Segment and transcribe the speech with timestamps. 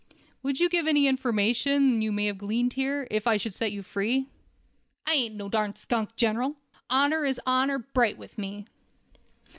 [0.41, 3.83] "Would you give any information you may have gleaned here, if I should set you
[3.83, 4.29] free?"
[5.05, 6.55] "I ain't no such darn skunk, General.
[6.89, 8.65] Honor is honor bright with me."